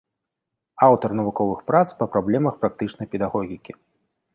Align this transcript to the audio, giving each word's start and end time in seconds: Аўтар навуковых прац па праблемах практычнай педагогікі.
Аўтар 0.87 1.09
навуковых 1.21 1.59
прац 1.69 1.85
па 2.03 2.11
праблемах 2.17 2.53
практычнай 2.67 3.07
педагогікі. 3.17 3.83